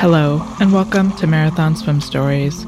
Hello, 0.00 0.40
and 0.58 0.72
welcome 0.72 1.14
to 1.16 1.26
Marathon 1.26 1.76
Swim 1.76 2.00
Stories, 2.00 2.64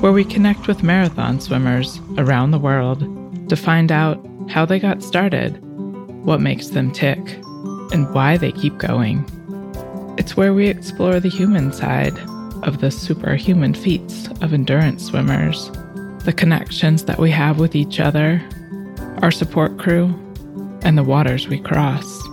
where 0.00 0.10
we 0.10 0.24
connect 0.24 0.66
with 0.66 0.82
marathon 0.82 1.40
swimmers 1.40 2.00
around 2.18 2.50
the 2.50 2.58
world 2.58 3.00
to 3.48 3.54
find 3.54 3.92
out 3.92 4.18
how 4.48 4.66
they 4.66 4.80
got 4.80 5.00
started, 5.00 5.62
what 6.24 6.40
makes 6.40 6.70
them 6.70 6.90
tick, 6.90 7.20
and 7.92 8.12
why 8.12 8.36
they 8.36 8.50
keep 8.50 8.78
going. 8.78 9.24
It's 10.18 10.36
where 10.36 10.52
we 10.52 10.66
explore 10.66 11.20
the 11.20 11.28
human 11.28 11.72
side 11.72 12.18
of 12.64 12.80
the 12.80 12.90
superhuman 12.90 13.74
feats 13.74 14.26
of 14.40 14.52
endurance 14.52 15.06
swimmers, 15.06 15.70
the 16.24 16.34
connections 16.36 17.04
that 17.04 17.20
we 17.20 17.30
have 17.30 17.60
with 17.60 17.76
each 17.76 18.00
other, 18.00 18.42
our 19.22 19.30
support 19.30 19.78
crew, 19.78 20.06
and 20.82 20.98
the 20.98 21.04
waters 21.04 21.46
we 21.46 21.60
cross. 21.60 22.23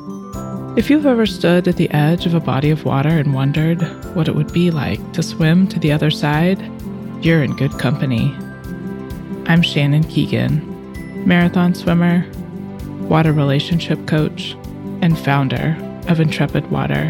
If 0.78 0.90
you've 0.90 1.06
ever 1.06 1.26
stood 1.26 1.68
at 1.68 1.76
the 1.76 1.92
edge 1.92 2.26
of 2.26 2.34
a 2.34 2.40
body 2.40 2.70
of 2.70 2.86
water 2.86 3.10
and 3.10 3.34
wondered 3.34 3.82
what 4.16 4.30
it 4.30 4.36
would 4.36 4.54
be 4.54 4.72
like 4.72 5.12
to 5.12 5.22
swim 5.22 5.68
to 5.68 5.78
the 5.78 5.92
other 5.92 6.10
side, 6.10 6.62
you're 7.22 7.44
in 7.44 7.58
good 7.58 7.78
company. 7.78 8.34
I'm 9.48 9.64
Shannon 9.64 10.06
Keegan, 10.06 11.28
marathon 11.28 11.76
swimmer, 11.76 12.26
water 13.10 13.34
relationship 13.34 14.08
coach, 14.08 14.56
and 15.02 15.20
founder 15.20 15.76
of 16.08 16.22
Intrepid 16.22 16.72
Water, 16.72 17.10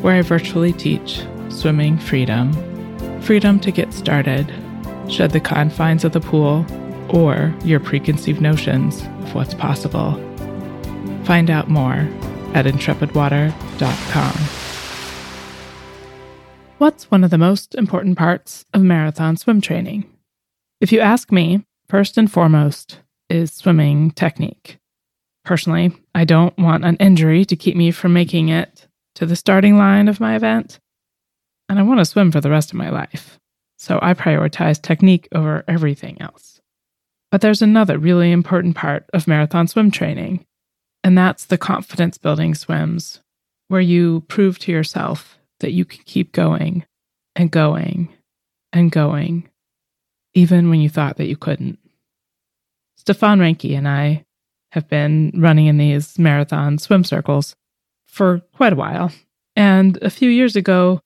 where 0.00 0.16
I 0.16 0.22
virtually 0.22 0.72
teach 0.72 1.22
swimming 1.48 1.98
freedom 1.98 2.52
freedom 3.22 3.60
to 3.60 3.70
get 3.70 3.92
started, 3.92 4.52
shed 5.08 5.30
the 5.30 5.38
confines 5.38 6.04
of 6.04 6.10
the 6.10 6.20
pool, 6.20 6.66
or 7.08 7.54
your 7.64 7.78
preconceived 7.78 8.40
notions 8.40 9.02
of 9.02 9.34
what's 9.34 9.54
possible. 9.54 10.14
Find 11.24 11.50
out 11.50 11.68
more 11.68 12.08
at 12.54 12.66
intrepidwater.com. 12.66 14.32
What's 16.78 17.10
one 17.10 17.24
of 17.24 17.30
the 17.30 17.38
most 17.38 17.74
important 17.74 18.18
parts 18.18 18.64
of 18.74 18.82
marathon 18.82 19.36
swim 19.36 19.60
training? 19.60 20.04
If 20.80 20.92
you 20.92 21.00
ask 21.00 21.32
me, 21.32 21.64
first 21.88 22.18
and 22.18 22.30
foremost 22.30 22.98
is 23.30 23.52
swimming 23.52 24.10
technique. 24.10 24.78
Personally, 25.44 25.92
I 26.14 26.24
don't 26.24 26.56
want 26.58 26.84
an 26.84 26.96
injury 26.96 27.44
to 27.46 27.56
keep 27.56 27.76
me 27.76 27.92
from 27.92 28.12
making 28.12 28.50
it 28.50 28.88
to 29.14 29.24
the 29.24 29.36
starting 29.36 29.78
line 29.78 30.08
of 30.08 30.20
my 30.20 30.36
event, 30.36 30.78
and 31.68 31.78
I 31.78 31.82
want 31.82 32.00
to 32.00 32.04
swim 32.04 32.30
for 32.30 32.40
the 32.40 32.50
rest 32.50 32.70
of 32.70 32.76
my 32.76 32.90
life. 32.90 33.38
So 33.78 33.98
I 34.02 34.14
prioritize 34.14 34.80
technique 34.80 35.28
over 35.32 35.64
everything 35.68 36.20
else. 36.20 36.60
But 37.30 37.40
there's 37.40 37.62
another 37.62 37.98
really 37.98 38.32
important 38.32 38.76
part 38.76 39.04
of 39.12 39.26
marathon 39.26 39.66
swim 39.66 39.90
training, 39.90 40.44
and 41.06 41.16
that's 41.16 41.44
the 41.44 41.56
confidence 41.56 42.18
building 42.18 42.52
swims, 42.52 43.20
where 43.68 43.80
you 43.80 44.22
prove 44.22 44.58
to 44.58 44.72
yourself 44.72 45.38
that 45.60 45.70
you 45.70 45.84
can 45.84 46.02
keep 46.04 46.32
going 46.32 46.84
and 47.36 47.48
going 47.48 48.08
and 48.72 48.90
going, 48.90 49.48
even 50.34 50.68
when 50.68 50.80
you 50.80 50.88
thought 50.88 51.16
that 51.18 51.28
you 51.28 51.36
couldn't. 51.36 51.78
Stefan 52.96 53.38
Reinke 53.38 53.78
and 53.78 53.86
I 53.86 54.24
have 54.72 54.88
been 54.88 55.30
running 55.36 55.66
in 55.66 55.78
these 55.78 56.18
marathon 56.18 56.76
swim 56.76 57.04
circles 57.04 57.54
for 58.06 58.40
quite 58.56 58.72
a 58.72 58.76
while. 58.76 59.12
And 59.54 60.02
a 60.02 60.10
few 60.10 60.28
years 60.28 60.56
ago, 60.56 60.98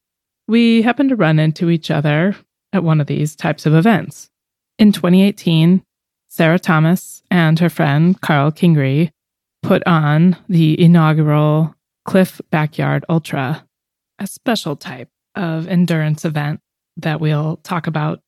we 0.48 0.80
happened 0.80 1.10
to 1.10 1.16
run 1.16 1.38
into 1.38 1.68
each 1.68 1.90
other 1.90 2.34
at 2.72 2.82
one 2.82 3.02
of 3.02 3.06
these 3.06 3.36
types 3.36 3.66
of 3.66 3.74
events. 3.74 4.30
In 4.78 4.92
2018, 4.92 5.82
Sarah 6.26 6.58
Thomas 6.58 7.22
and 7.30 7.58
her 7.58 7.68
friend 7.68 8.18
Carl 8.22 8.50
Kingery 8.50 9.10
put 9.62 9.86
on 9.86 10.36
the 10.48 10.80
inaugural 10.80 11.74
Cliff 12.04 12.40
Backyard 12.50 13.04
Ultra, 13.08 13.66
a 14.18 14.26
special 14.26 14.76
type 14.76 15.08
of 15.34 15.68
endurance 15.68 16.24
event 16.24 16.60
that 16.96 17.20
we'll 17.20 17.56
talk 17.58 17.86
about 17.86 18.20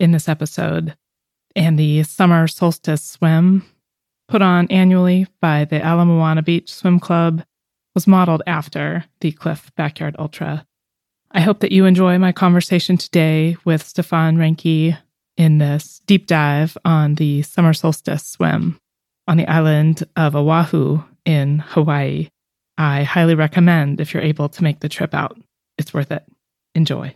in 0.00 0.12
this 0.12 0.28
episode, 0.28 0.96
and 1.56 1.78
the 1.78 2.02
summer 2.04 2.46
solstice 2.46 3.02
swim, 3.02 3.64
put 4.28 4.42
on 4.42 4.66
annually 4.68 5.26
by 5.40 5.64
the 5.64 5.76
Ala 5.76 6.04
Moana 6.04 6.42
Beach 6.42 6.72
Swim 6.72 7.00
Club, 7.00 7.42
was 7.94 8.06
modeled 8.06 8.42
after 8.46 9.04
the 9.20 9.32
Cliff 9.32 9.72
Backyard 9.76 10.14
Ultra. 10.18 10.66
I 11.32 11.40
hope 11.40 11.60
that 11.60 11.72
you 11.72 11.84
enjoy 11.84 12.18
my 12.18 12.32
conversation 12.32 12.96
today 12.96 13.56
with 13.64 13.82
Stefan 13.82 14.36
Reinke 14.36 14.96
in 15.36 15.58
this 15.58 16.00
deep 16.06 16.26
dive 16.26 16.78
on 16.84 17.16
the 17.16 17.42
summer 17.42 17.72
solstice 17.72 18.24
swim 18.24 18.80
on 19.28 19.36
the 19.36 19.46
island 19.46 20.02
of 20.16 20.34
Oahu 20.34 21.00
in 21.24 21.58
Hawaii. 21.60 22.28
I 22.78 23.02
highly 23.02 23.34
recommend 23.34 24.00
if 24.00 24.12
you're 24.12 24.22
able 24.22 24.48
to 24.48 24.64
make 24.64 24.80
the 24.80 24.88
trip 24.88 25.14
out. 25.14 25.38
It's 25.76 25.92
worth 25.92 26.10
it. 26.10 26.24
Enjoy. 26.74 27.14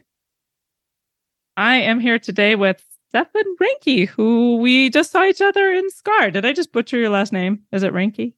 I 1.57 1.77
am 1.77 1.99
here 2.01 2.19
today 2.19 2.55
with 2.55 2.85
Stefan 3.09 3.57
Ranky, 3.61 4.09
who 4.09 4.57
we 4.57 4.91
just 4.91 5.11
saw 5.11 5.25
each 5.25 5.41
other 5.41 5.73
in 5.73 5.91
Scar. 5.91 6.31
Did 6.31 6.45
I 6.45 6.53
just 6.53 6.73
butcher 6.73 6.99
your 6.99 7.11
last 7.11 7.33
name? 7.33 7.63
Is 7.73 7.83
it 7.83 7.93
Ranky? 7.93 8.35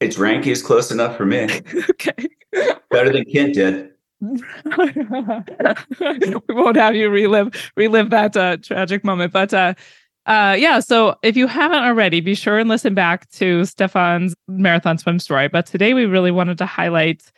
It's 0.00 0.16
Ranky 0.16 0.46
is 0.46 0.62
close 0.62 0.90
enough 0.90 1.16
for 1.16 1.26
me. 1.26 1.44
okay. 1.90 2.14
Better 2.90 3.12
than 3.12 3.24
Kent 3.24 3.54
did. 3.54 3.90
we 4.20 4.34
won't 6.48 6.76
have 6.76 6.94
you 6.94 7.10
relive 7.10 7.72
relive 7.76 8.10
that 8.10 8.34
uh, 8.36 8.56
tragic 8.56 9.04
moment, 9.04 9.32
but 9.32 9.52
uh, 9.52 9.74
uh, 10.26 10.56
yeah, 10.58 10.80
so 10.80 11.16
if 11.22 11.36
you 11.36 11.46
haven't 11.46 11.84
already, 11.84 12.20
be 12.20 12.34
sure 12.34 12.58
and 12.58 12.68
listen 12.68 12.94
back 12.94 13.30
to 13.30 13.64
Stefan's 13.64 14.34
marathon 14.48 14.98
swim 14.98 15.18
story. 15.18 15.48
But 15.48 15.66
today 15.66 15.94
we 15.94 16.04
really 16.04 16.32
wanted 16.32 16.58
to 16.58 16.66
highlight 16.66 17.30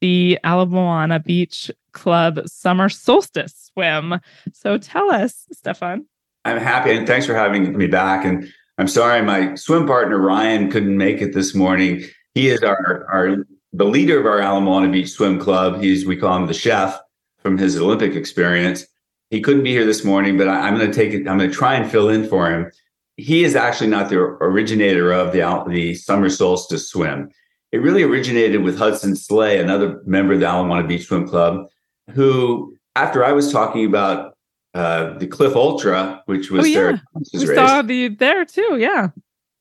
the 0.00 0.38
Ala 0.44 0.66
Moana 0.66 1.20
Beach 1.20 1.70
Club 1.92 2.40
summer 2.46 2.88
solstice 2.88 3.70
swim. 3.72 4.20
So 4.52 4.76
tell 4.76 5.10
us, 5.12 5.46
Stefan. 5.52 6.06
I'm 6.44 6.58
happy 6.58 6.90
and 6.90 7.06
thanks 7.06 7.26
for 7.26 7.34
having 7.34 7.76
me 7.78 7.86
back. 7.86 8.24
And 8.24 8.52
I'm 8.78 8.88
sorry, 8.88 9.22
my 9.22 9.54
swim 9.54 9.86
partner 9.86 10.18
Ryan 10.18 10.70
couldn't 10.70 10.96
make 10.96 11.22
it 11.22 11.34
this 11.34 11.54
morning. 11.54 12.02
He 12.34 12.48
is 12.48 12.62
our 12.62 13.06
our 13.12 13.46
the 13.72 13.84
leader 13.84 14.18
of 14.18 14.26
our 14.26 14.40
Ala 14.40 14.60
Moana 14.60 14.90
Beach 14.90 15.10
Swim 15.10 15.38
Club. 15.38 15.80
He's 15.80 16.04
we 16.04 16.16
call 16.16 16.36
him 16.36 16.46
the 16.46 16.54
chef 16.54 16.98
from 17.38 17.56
his 17.56 17.76
Olympic 17.76 18.16
experience 18.16 18.86
he 19.32 19.40
couldn't 19.40 19.64
be 19.64 19.70
here 19.70 19.86
this 19.86 20.04
morning, 20.04 20.36
but 20.36 20.46
I, 20.46 20.68
am 20.68 20.76
going 20.76 20.90
to 20.90 20.94
take 20.94 21.14
it. 21.14 21.26
I'm 21.26 21.38
going 21.38 21.50
to 21.50 21.56
try 21.56 21.74
and 21.74 21.90
fill 21.90 22.10
in 22.10 22.28
for 22.28 22.50
him. 22.50 22.70
He 23.16 23.44
is 23.44 23.56
actually 23.56 23.88
not 23.88 24.10
the 24.10 24.18
originator 24.18 25.10
of 25.10 25.32
the 25.32 25.64
the 25.68 25.94
summer 25.94 26.28
solstice 26.28 26.90
swim. 26.90 27.30
It 27.72 27.78
really 27.78 28.02
originated 28.02 28.62
with 28.62 28.76
Hudson 28.76 29.16
Slay, 29.16 29.58
another 29.58 30.02
member 30.04 30.34
of 30.34 30.40
the 30.40 30.46
Ala 30.46 30.66
Moana 30.66 30.86
Beach 30.86 31.06
Swim 31.06 31.26
Club, 31.26 31.66
who, 32.10 32.76
after 32.94 33.24
I 33.24 33.32
was 33.32 33.50
talking 33.50 33.86
about 33.86 34.36
uh, 34.74 35.16
the 35.16 35.26
Cliff 35.26 35.56
Ultra, 35.56 36.22
which 36.26 36.50
was 36.50 36.66
oh, 36.66 36.68
yeah. 36.68 36.74
their 36.74 37.02
we 37.32 37.46
race, 37.46 37.56
saw 37.56 37.80
the 37.80 38.08
there 38.08 38.44
too, 38.44 38.76
yeah. 38.78 39.08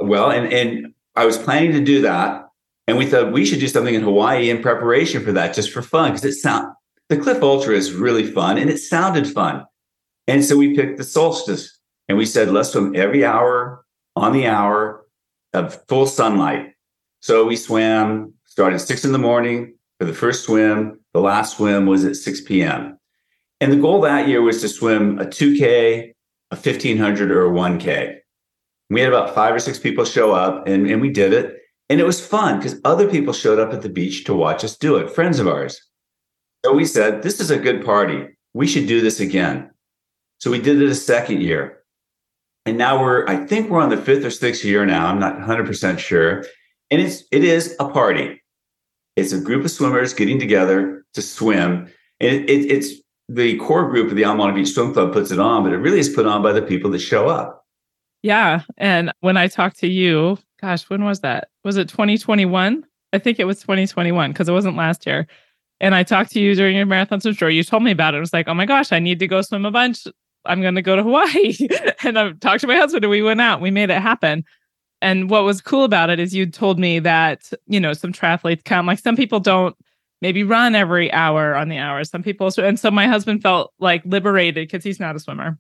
Well, 0.01 0.31
and 0.31 0.51
and 0.51 0.93
I 1.15 1.25
was 1.25 1.37
planning 1.37 1.71
to 1.71 1.81
do 1.81 2.01
that, 2.01 2.45
and 2.87 2.97
we 2.97 3.05
thought 3.05 3.31
we 3.31 3.45
should 3.45 3.61
do 3.61 3.69
something 3.69 3.95
in 3.95 4.01
Hawaii 4.01 4.49
in 4.49 4.61
preparation 4.61 5.23
for 5.23 5.31
that, 5.31 5.55
just 5.55 5.71
for 5.71 5.81
fun, 5.81 6.11
because 6.11 6.25
it 6.25 6.33
sound 6.33 6.73
the 7.11 7.17
Cliff 7.17 7.43
Ultra 7.43 7.75
is 7.75 7.91
really 7.91 8.31
fun 8.31 8.57
and 8.57 8.69
it 8.69 8.77
sounded 8.77 9.27
fun. 9.27 9.65
And 10.27 10.45
so 10.45 10.55
we 10.55 10.77
picked 10.77 10.97
the 10.97 11.03
solstice 11.03 11.77
and 12.07 12.17
we 12.17 12.25
said, 12.25 12.51
let's 12.51 12.69
swim 12.69 12.95
every 12.95 13.25
hour 13.25 13.85
on 14.15 14.31
the 14.31 14.47
hour 14.47 15.05
of 15.53 15.85
full 15.89 16.07
sunlight. 16.07 16.73
So 17.21 17.45
we 17.45 17.57
swam, 17.57 18.33
started 18.45 18.79
six 18.79 19.03
in 19.03 19.11
the 19.11 19.17
morning 19.17 19.73
for 19.99 20.05
the 20.05 20.13
first 20.13 20.45
swim. 20.45 21.01
The 21.13 21.19
last 21.19 21.57
swim 21.57 21.85
was 21.85 22.05
at 22.05 22.15
6 22.15 22.41
p.m. 22.41 22.97
And 23.59 23.73
the 23.73 23.77
goal 23.77 23.99
that 24.01 24.29
year 24.29 24.41
was 24.41 24.61
to 24.61 24.69
swim 24.69 25.19
a 25.19 25.25
2K, 25.25 26.13
a 26.51 26.55
1500, 26.55 27.29
or 27.29 27.45
a 27.45 27.49
1K. 27.49 28.19
We 28.89 29.01
had 29.01 29.11
about 29.11 29.35
five 29.35 29.53
or 29.53 29.59
six 29.59 29.77
people 29.77 30.05
show 30.05 30.31
up 30.31 30.65
and, 30.65 30.87
and 30.89 31.01
we 31.01 31.09
did 31.09 31.33
it. 31.33 31.57
And 31.89 31.99
it 31.99 32.05
was 32.05 32.25
fun 32.25 32.57
because 32.57 32.79
other 32.85 33.09
people 33.09 33.33
showed 33.33 33.59
up 33.59 33.73
at 33.73 33.81
the 33.81 33.89
beach 33.89 34.23
to 34.23 34.33
watch 34.33 34.63
us 34.63 34.77
do 34.77 34.95
it, 34.95 35.11
friends 35.11 35.39
of 35.39 35.47
ours. 35.49 35.90
So 36.63 36.73
we 36.73 36.85
said, 36.85 37.23
this 37.23 37.39
is 37.39 37.49
a 37.49 37.57
good 37.57 37.83
party. 37.83 38.27
We 38.53 38.67
should 38.67 38.87
do 38.87 39.01
this 39.01 39.19
again. 39.19 39.71
So 40.39 40.51
we 40.51 40.59
did 40.59 40.81
it 40.81 40.89
a 40.89 40.95
second 40.95 41.41
year. 41.41 41.79
And 42.65 42.77
now 42.77 43.01
we're, 43.01 43.27
I 43.27 43.45
think 43.45 43.69
we're 43.69 43.81
on 43.81 43.89
the 43.89 43.97
fifth 43.97 44.23
or 44.23 44.29
sixth 44.29 44.63
year 44.63 44.85
now. 44.85 45.07
I'm 45.07 45.19
not 45.19 45.37
100% 45.37 45.97
sure. 45.97 46.45
And 46.91 47.01
it's, 47.01 47.23
it 47.31 47.43
is 47.43 47.75
a 47.79 47.89
party. 47.89 48.41
It's 49.15 49.33
a 49.33 49.39
group 49.39 49.65
of 49.65 49.71
swimmers 49.71 50.13
getting 50.13 50.39
together 50.39 51.03
to 51.13 51.21
swim. 51.21 51.89
And 52.19 52.31
it, 52.35 52.49
it, 52.49 52.71
it's 52.71 53.01
the 53.27 53.57
core 53.57 53.89
group 53.89 54.09
of 54.09 54.15
the 54.15 54.23
Ala 54.23 54.35
Moana 54.35 54.53
Beach 54.53 54.69
Swim 54.69 54.93
Club 54.93 55.13
puts 55.13 55.31
it 55.31 55.39
on, 55.39 55.63
but 55.63 55.73
it 55.73 55.77
really 55.77 55.99
is 55.99 56.09
put 56.09 56.27
on 56.27 56.43
by 56.43 56.51
the 56.51 56.61
people 56.61 56.91
that 56.91 56.99
show 56.99 57.27
up. 57.27 57.65
Yeah. 58.21 58.61
And 58.77 59.11
when 59.21 59.37
I 59.37 59.47
talked 59.47 59.79
to 59.79 59.87
you, 59.87 60.37
gosh, 60.61 60.83
when 60.83 61.03
was 61.03 61.21
that? 61.21 61.49
Was 61.63 61.77
it 61.77 61.89
2021? 61.89 62.85
I 63.13 63.17
think 63.17 63.39
it 63.39 63.45
was 63.45 63.61
2021 63.61 64.31
because 64.31 64.47
it 64.47 64.53
wasn't 64.53 64.77
last 64.77 65.07
year 65.07 65.27
and 65.81 65.95
I 65.95 66.03
talked 66.03 66.31
to 66.33 66.39
you 66.39 66.53
during 66.53 66.77
your 66.77 66.85
marathon 66.85 67.19
swim 67.19 67.35
tour. 67.35 67.49
You 67.49 67.63
told 67.63 67.81
me 67.81 67.89
about 67.89 68.13
it. 68.13 68.17
I 68.17 68.19
was 68.19 68.31
like, 68.31 68.47
oh 68.47 68.53
my 68.53 68.67
gosh, 68.67 68.91
I 68.91 68.99
need 68.99 69.17
to 69.19 69.27
go 69.27 69.41
swim 69.41 69.65
a 69.65 69.71
bunch. 69.71 70.05
I'm 70.45 70.61
going 70.61 70.75
to 70.75 70.81
go 70.83 70.95
to 70.95 71.01
Hawaii. 71.01 71.55
and 72.03 72.19
I 72.19 72.31
talked 72.33 72.61
to 72.61 72.67
my 72.67 72.75
husband 72.75 73.03
and 73.03 73.09
we 73.09 73.23
went 73.23 73.41
out. 73.41 73.61
We 73.61 73.71
made 73.71 73.89
it 73.89 73.99
happen. 73.99 74.45
And 75.01 75.27
what 75.27 75.43
was 75.43 75.59
cool 75.59 75.83
about 75.83 76.11
it 76.11 76.19
is 76.19 76.35
you 76.35 76.45
told 76.45 76.77
me 76.79 76.99
that, 76.99 77.51
you 77.65 77.79
know, 77.79 77.93
some 77.93 78.13
triathletes 78.13 78.63
come, 78.63 78.85
like 78.85 78.99
some 78.99 79.15
people 79.15 79.39
don't 79.39 79.75
maybe 80.21 80.43
run 80.43 80.75
every 80.75 81.11
hour 81.11 81.55
on 81.55 81.67
the 81.69 81.79
hour. 81.79 82.03
Some 82.03 82.21
people, 82.21 82.51
and 82.59 82.79
so 82.79 82.91
my 82.91 83.07
husband 83.07 83.41
felt 83.41 83.73
like 83.79 84.03
liberated 84.05 84.67
because 84.67 84.83
he's 84.83 84.99
not 84.99 85.15
a 85.15 85.19
swimmer. 85.19 85.57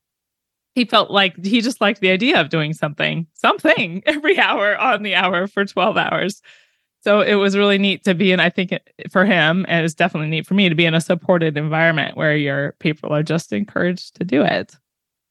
He 0.75 0.85
felt 0.85 1.09
like 1.09 1.43
he 1.43 1.61
just 1.61 1.81
liked 1.81 1.99
the 1.99 2.11
idea 2.11 2.39
of 2.39 2.49
doing 2.49 2.73
something, 2.73 3.25
something 3.33 4.03
every 4.05 4.37
hour 4.37 4.77
on 4.77 5.01
the 5.01 5.15
hour 5.15 5.47
for 5.47 5.65
12 5.65 5.97
hours. 5.97 6.43
So 7.03 7.21
it 7.21 7.35
was 7.35 7.57
really 7.57 7.79
neat 7.79 8.03
to 8.03 8.13
be 8.13 8.31
in, 8.31 8.39
I 8.39 8.51
think 8.51 8.73
for 9.09 9.25
him, 9.25 9.65
and 9.67 9.83
it's 9.83 9.95
definitely 9.95 10.29
neat 10.29 10.45
for 10.45 10.53
me 10.53 10.69
to 10.69 10.75
be 10.75 10.85
in 10.85 10.93
a 10.93 11.01
supported 11.01 11.57
environment 11.57 12.15
where 12.15 12.35
your 12.35 12.73
people 12.79 13.11
are 13.11 13.23
just 13.23 13.51
encouraged 13.51 14.15
to 14.17 14.23
do 14.23 14.43
it. 14.43 14.75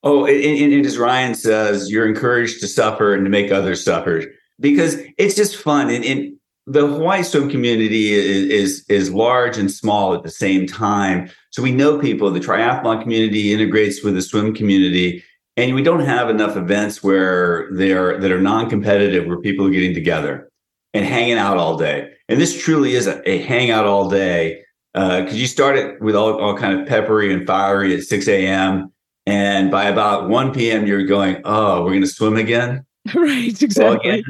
Oh, 0.03 0.27
and, 0.27 0.73
and 0.73 0.85
as 0.85 0.99
Ryan 0.99 1.35
says, 1.35 1.89
you're 1.89 2.09
encouraged 2.09 2.61
to 2.61 2.67
suffer 2.67 3.15
and 3.15 3.25
to 3.25 3.31
make 3.31 3.53
others 3.53 3.85
suffer 3.85 4.25
because 4.59 4.97
it's 5.17 5.37
just 5.37 5.57
fun. 5.57 5.91
And, 5.91 6.05
and 6.05 6.37
the 6.67 6.89
Hawaii 6.89 7.23
swim 7.23 7.49
community 7.49 8.15
is, 8.15 8.51
is, 8.51 8.85
is 8.89 9.15
large 9.15 9.57
and 9.57 9.71
small 9.71 10.13
at 10.13 10.25
the 10.25 10.31
same 10.31 10.67
time. 10.67 11.31
So 11.51 11.63
we 11.63 11.71
know 11.71 12.01
people. 12.01 12.31
The 12.33 12.41
triathlon 12.41 13.01
community 13.01 13.53
integrates 13.53 14.03
with 14.03 14.15
the 14.15 14.23
swim 14.23 14.55
community, 14.55 15.23
and 15.57 15.75
we 15.77 15.83
don't 15.83 16.01
have 16.01 16.31
enough 16.31 16.57
events 16.57 17.03
where 17.03 17.69
they 17.73 17.93
are 17.93 18.19
that 18.19 18.33
are 18.33 18.41
non-competitive, 18.41 19.27
where 19.27 19.39
people 19.39 19.67
are 19.67 19.71
getting 19.71 19.95
together 19.95 20.50
and 20.95 21.05
hanging 21.05 21.39
out 21.39 21.57
all 21.57 21.77
day. 21.77 22.13
And 22.29 22.41
this 22.41 22.61
truly 22.61 22.95
is 22.95 23.07
a, 23.07 23.29
a 23.29 23.39
hangout 23.43 23.87
all 23.87 24.09
day 24.09 24.63
because 24.93 25.33
uh, 25.33 25.37
you 25.37 25.47
start 25.47 25.77
it 25.77 26.01
with 26.01 26.17
all, 26.17 26.41
all 26.41 26.57
kind 26.57 26.79
of 26.79 26.87
peppery 26.87 27.33
and 27.33 27.47
fiery 27.47 27.97
at 27.97 28.03
6 28.03 28.29
a.m. 28.29 28.93
And 29.27 29.71
by 29.71 29.85
about 29.85 30.29
1 30.29 30.53
p.m., 30.53 30.87
you're 30.87 31.07
going, 31.07 31.41
oh, 31.45 31.83
we're 31.83 31.91
going 31.91 32.03
to 32.03 32.09
swim 32.09 32.37
again. 32.37 32.85
right, 33.15 33.63
exactly. 33.63 34.25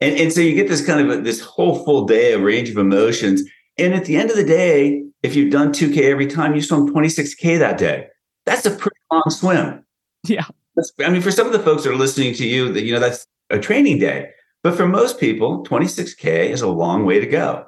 And, 0.00 0.16
and 0.16 0.32
so 0.32 0.40
you 0.40 0.54
get 0.54 0.68
this 0.68 0.84
kind 0.84 1.00
of 1.00 1.18
a, 1.18 1.22
this 1.22 1.40
whole 1.40 1.84
full 1.84 2.04
day 2.04 2.32
of 2.32 2.42
range 2.42 2.68
of 2.70 2.76
emotions. 2.76 3.42
And 3.78 3.94
at 3.94 4.04
the 4.04 4.16
end 4.16 4.30
of 4.30 4.36
the 4.36 4.44
day, 4.44 5.02
if 5.22 5.34
you've 5.34 5.50
done 5.50 5.72
2K 5.72 6.02
every 6.02 6.26
time, 6.26 6.54
you 6.54 6.62
swim 6.62 6.88
26K 6.88 7.58
that 7.58 7.78
day. 7.78 8.06
That's 8.44 8.64
a 8.64 8.70
pretty 8.70 8.96
long 9.10 9.24
swim. 9.28 9.84
Yeah. 10.24 10.44
That's, 10.76 10.92
I 11.00 11.10
mean, 11.10 11.22
for 11.22 11.30
some 11.30 11.46
of 11.46 11.52
the 11.52 11.58
folks 11.58 11.84
that 11.84 11.90
are 11.90 11.96
listening 11.96 12.34
to 12.34 12.46
you, 12.46 12.72
that 12.72 12.84
you 12.84 12.92
know, 12.92 13.00
that's 13.00 13.26
a 13.50 13.58
training 13.58 13.98
day. 13.98 14.30
But 14.66 14.76
for 14.76 14.88
most 14.88 15.20
people, 15.20 15.62
26K 15.62 16.50
is 16.50 16.60
a 16.60 16.66
long 16.66 17.04
way 17.06 17.20
to 17.20 17.26
go. 17.26 17.66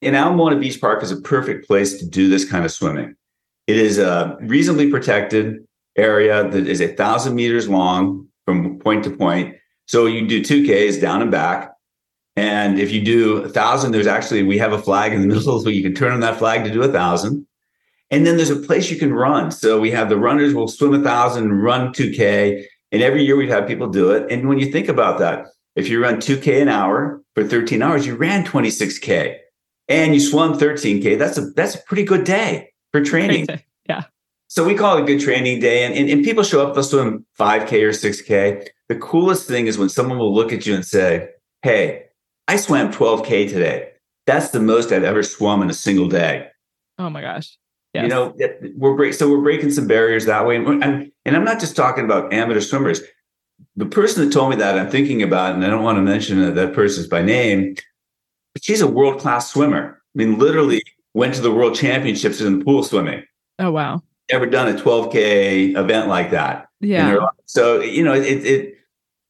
And 0.00 0.16
Ala 0.16 0.34
Moana 0.34 0.58
Beach 0.58 0.80
Park 0.80 1.02
is 1.02 1.10
a 1.10 1.20
perfect 1.20 1.66
place 1.66 1.98
to 1.98 2.06
do 2.06 2.30
this 2.30 2.50
kind 2.50 2.64
of 2.64 2.72
swimming. 2.72 3.14
It 3.66 3.76
is 3.76 3.98
a 3.98 4.38
reasonably 4.40 4.90
protected 4.90 5.58
area 5.96 6.48
that 6.48 6.66
is 6.66 6.80
a 6.80 6.94
thousand 6.94 7.34
meters 7.34 7.68
long 7.68 8.26
from 8.46 8.78
point 8.78 9.04
to 9.04 9.10
point. 9.10 9.54
So 9.84 10.06
you 10.06 10.26
do 10.26 10.40
2Ks 10.40 10.98
down 10.98 11.20
and 11.20 11.30
back. 11.30 11.72
And 12.36 12.80
if 12.80 12.90
you 12.90 13.04
do 13.04 13.42
a 13.42 13.50
thousand, 13.50 13.92
there's 13.92 14.06
actually, 14.06 14.42
we 14.42 14.56
have 14.56 14.72
a 14.72 14.80
flag 14.80 15.12
in 15.12 15.20
the 15.20 15.26
middle, 15.34 15.60
so 15.60 15.68
you 15.68 15.82
can 15.82 15.94
turn 15.94 16.14
on 16.14 16.20
that 16.20 16.38
flag 16.38 16.64
to 16.64 16.72
do 16.72 16.82
a 16.82 16.90
thousand. 16.90 17.46
And 18.10 18.26
then 18.26 18.38
there's 18.38 18.48
a 18.48 18.56
place 18.56 18.90
you 18.90 18.96
can 18.96 19.12
run. 19.12 19.50
So 19.50 19.78
we 19.78 19.90
have 19.90 20.08
the 20.08 20.16
runners 20.16 20.54
will 20.54 20.68
swim 20.68 20.94
a 20.94 21.04
thousand, 21.04 21.60
run 21.60 21.92
2K. 21.92 22.64
And 22.92 23.02
every 23.02 23.24
year 23.24 23.36
we'd 23.36 23.50
have 23.50 23.68
people 23.68 23.88
do 23.88 24.12
it. 24.12 24.32
And 24.32 24.48
when 24.48 24.58
you 24.58 24.72
think 24.72 24.88
about 24.88 25.18
that, 25.18 25.44
if 25.76 25.88
you 25.88 26.02
run 26.02 26.16
2K 26.16 26.62
an 26.62 26.68
hour 26.68 27.22
for 27.34 27.44
13 27.44 27.82
hours, 27.82 28.06
you 28.06 28.16
ran 28.16 28.44
26K 28.44 29.38
and 29.88 30.14
you 30.14 30.20
swum 30.20 30.58
13K. 30.58 31.18
That's 31.18 31.38
a 31.38 31.50
that's 31.50 31.74
a 31.74 31.82
pretty 31.82 32.04
good 32.04 32.24
day 32.24 32.72
for 32.92 33.02
training. 33.02 33.46
Yeah. 33.88 34.04
So 34.46 34.64
we 34.64 34.76
call 34.76 34.98
it 34.98 35.02
a 35.02 35.04
good 35.04 35.20
training 35.20 35.58
day. 35.58 35.84
And, 35.84 35.92
and, 35.94 36.08
and 36.08 36.24
people 36.24 36.44
show 36.44 36.64
up, 36.64 36.74
they'll 36.74 36.84
swim 36.84 37.26
5K 37.40 37.72
or 37.82 37.90
6K. 37.90 38.68
The 38.88 38.94
coolest 38.96 39.48
thing 39.48 39.66
is 39.66 39.78
when 39.78 39.88
someone 39.88 40.16
will 40.16 40.32
look 40.32 40.52
at 40.52 40.64
you 40.64 40.76
and 40.76 40.84
say, 40.84 41.30
Hey, 41.62 42.04
I 42.46 42.54
swam 42.54 42.92
12K 42.92 43.48
today. 43.48 43.90
That's 44.26 44.50
the 44.50 44.60
most 44.60 44.92
I've 44.92 45.02
ever 45.02 45.24
swum 45.24 45.60
in 45.62 45.70
a 45.70 45.74
single 45.74 46.08
day. 46.08 46.50
Oh 46.98 47.10
my 47.10 47.20
gosh. 47.20 47.58
Yes. 47.94 48.04
You 48.04 48.08
know, 48.08 48.36
we're 48.76 48.94
break, 48.94 49.14
so 49.14 49.28
we're 49.28 49.42
breaking 49.42 49.72
some 49.72 49.88
barriers 49.88 50.26
that 50.26 50.46
way. 50.46 50.56
And, 50.56 50.84
and, 50.84 51.12
and 51.24 51.36
I'm 51.36 51.44
not 51.44 51.58
just 51.58 51.74
talking 51.74 52.04
about 52.04 52.32
amateur 52.32 52.60
swimmers. 52.60 53.00
The 53.76 53.86
person 53.86 54.24
that 54.24 54.32
told 54.32 54.50
me 54.50 54.56
that 54.56 54.78
I'm 54.78 54.90
thinking 54.90 55.22
about, 55.22 55.54
and 55.54 55.64
I 55.64 55.70
don't 55.70 55.82
want 55.82 55.96
to 55.96 56.02
mention 56.02 56.40
that, 56.40 56.54
that 56.54 56.74
person's 56.74 57.06
by 57.06 57.22
name, 57.22 57.74
but 58.52 58.64
she's 58.64 58.80
a 58.80 58.86
world 58.86 59.20
class 59.20 59.50
swimmer. 59.52 60.02
I 60.14 60.18
mean, 60.18 60.38
literally 60.38 60.82
went 61.14 61.34
to 61.34 61.40
the 61.40 61.52
world 61.52 61.74
championships 61.74 62.40
in 62.40 62.58
the 62.58 62.64
pool 62.64 62.82
swimming. 62.82 63.24
Oh, 63.58 63.70
wow. 63.70 64.02
Never 64.30 64.46
done 64.46 64.68
a 64.68 64.78
12K 64.78 65.76
event 65.76 66.08
like 66.08 66.30
that. 66.30 66.68
Yeah. 66.80 67.16
So, 67.46 67.80
you 67.80 68.04
know, 68.04 68.14
it, 68.14 68.46
it, 68.46 68.74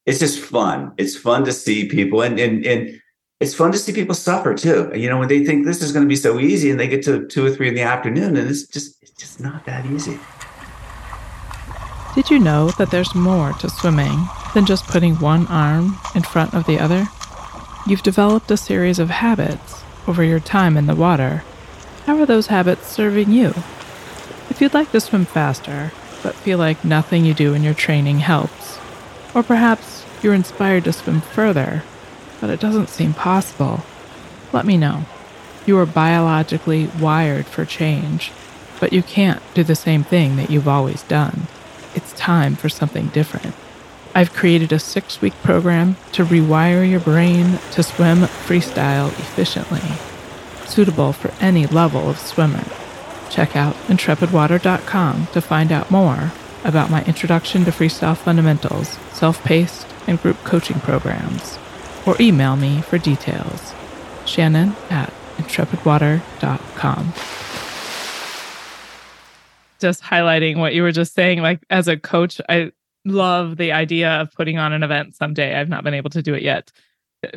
it's 0.07 0.19
just 0.19 0.41
fun. 0.41 0.93
It's 0.99 1.17
fun 1.17 1.45
to 1.45 1.53
see 1.53 1.89
people 1.89 2.23
and, 2.23 2.39
and, 2.39 2.65
and 2.65 3.01
it's 3.41 3.55
fun 3.55 3.73
to 3.73 3.79
see 3.79 3.93
people 3.93 4.15
suffer 4.15 4.55
too. 4.55 4.91
You 4.95 5.09
know, 5.09 5.19
when 5.19 5.29
they 5.29 5.45
think 5.45 5.65
this 5.65 5.83
is 5.83 5.93
going 5.93 6.05
to 6.05 6.09
be 6.09 6.17
so 6.17 6.39
easy 6.39 6.71
and 6.71 6.79
they 6.79 6.89
get 6.89 7.03
to 7.05 7.27
two 7.27 7.45
or 7.45 7.51
three 7.51 7.69
in 7.69 7.75
the 7.75 7.83
afternoon 7.83 8.37
and 8.37 8.49
it's 8.49 8.67
just, 8.67 9.03
it's 9.03 9.13
just 9.13 9.41
not 9.41 9.65
that 9.65 9.87
easy. 9.87 10.19
Did 12.15 12.29
you 12.29 12.41
know 12.41 12.71
that 12.73 12.91
there's 12.91 13.15
more 13.15 13.53
to 13.55 13.71
swimming 13.71 14.29
than 14.53 14.67
just 14.67 14.89
putting 14.89 15.15
one 15.21 15.47
arm 15.47 15.97
in 16.13 16.23
front 16.23 16.55
of 16.55 16.67
the 16.67 16.79
other? 16.81 17.09
You've 17.87 18.03
developed 18.03 18.51
a 18.51 18.57
series 18.57 18.99
of 18.99 19.11
habits 19.11 19.85
over 20.09 20.25
your 20.25 20.41
time 20.41 20.77
in 20.77 20.87
the 20.87 20.97
water. 20.97 21.45
How 22.07 22.19
are 22.19 22.27
those 22.27 22.49
habits 22.49 22.89
serving 22.89 23.31
you? 23.31 23.51
If 24.51 24.61
you'd 24.61 24.75
like 24.75 24.91
to 24.91 25.01
swim 25.01 25.25
faster, 25.25 25.93
but 26.25 26.35
feel 26.35 26.59
like 26.59 26.85
nothing 26.85 27.25
you 27.25 27.33
do 27.33 27.55
in 27.55 27.63
your 27.63 27.75
training 27.75 28.19
helps, 28.19 28.81
or 29.33 29.45
perhaps 29.45 30.05
you're 30.21 30.35
inspired 30.35 30.85
to 30.85 30.93
swim 30.93 31.21
further, 31.21 31.85
but 32.41 32.51
it 32.51 32.59
doesn't 32.59 32.89
seem 32.89 33.15
possible, 33.15 33.85
let 34.53 34.67
me 34.67 34.77
know. 34.77 35.05
You 35.65 35.79
are 35.79 35.87
biologically 35.87 36.89
wired 36.99 37.47
for 37.47 37.65
change, 37.65 38.33
but 38.81 38.93
you 38.93 39.05
can't 39.05 39.43
do 39.55 39.63
the 39.63 39.77
same 39.77 40.03
thing 40.03 40.35
that 40.37 40.51
you've 40.51 40.69
always 40.69 41.05
done. 41.05 41.47
It's 41.95 42.13
time 42.13 42.57
for 42.57 42.69
something 42.69 43.09
different. 43.09 43.55
I've 44.15 44.33
created 44.33 44.73
a 44.73 44.79
six 44.79 45.21
week 45.21 45.35
program 45.43 45.97
to 46.13 46.25
rewire 46.25 46.89
your 46.89 47.01
brain 47.01 47.59
to 47.73 47.83
swim 47.83 48.21
freestyle 48.21 49.09
efficiently, 49.19 49.83
suitable 50.67 51.13
for 51.13 51.33
any 51.43 51.67
level 51.67 52.09
of 52.11 52.19
swimmer. 52.19 52.65
Check 53.31 53.55
out 53.55 53.75
intrepidwater.com 53.87 55.29
to 55.33 55.41
find 55.41 55.71
out 55.71 55.91
more 55.91 56.33
about 56.65 56.91
my 56.91 57.05
Introduction 57.05 57.65
to 57.65 57.71
Freestyle 57.71 58.17
Fundamentals, 58.17 58.99
self 59.13 59.43
paced, 59.45 59.87
and 60.07 60.21
group 60.21 60.37
coaching 60.45 60.81
programs, 60.81 61.59
or 62.07 62.17
email 62.21 62.57
me 62.57 62.83
for 62.83 62.99
details. 62.99 63.73
Shannon 64.27 64.75
at 64.91 65.13
intrepidwater.com. 65.37 67.13
Just 69.81 70.03
highlighting 70.03 70.59
what 70.59 70.75
you 70.75 70.83
were 70.83 70.93
just 70.93 71.15
saying, 71.15 71.41
like 71.41 71.61
as 71.71 71.89
a 71.89 71.97
coach, 71.97 72.41
I 72.49 72.73
love 73.05 73.57
the 73.57 73.73
idea 73.73 74.11
of 74.21 74.33
putting 74.33 74.59
on 74.59 74.73
an 74.73 74.83
event 74.83 75.15
someday. 75.15 75.59
I've 75.59 75.69
not 75.69 75.85
been 75.85 75.95
able 75.95 76.11
to 76.11 76.23
do 76.23 76.35
it 76.35 76.43
yet. 76.43 76.71